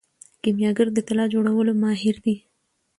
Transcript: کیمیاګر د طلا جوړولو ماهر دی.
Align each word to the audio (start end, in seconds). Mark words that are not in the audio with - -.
کیمیاګر 0.43 0.87
د 0.93 0.99
طلا 1.07 1.25
جوړولو 1.33 1.71
ماهر 1.81 2.15
دی. 2.25 2.35